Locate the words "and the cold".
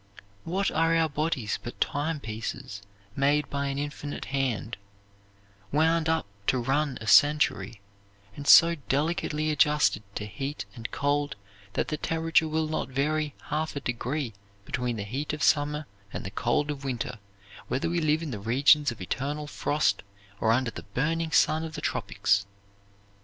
16.11-16.71